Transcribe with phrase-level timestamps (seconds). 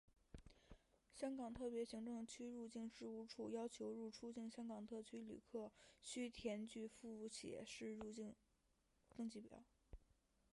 [1.13, 8.33] 香港特别行政区入境事务处要求入出境香港特区旅客须填具复写式入出境
[9.15, 9.63] 登记表。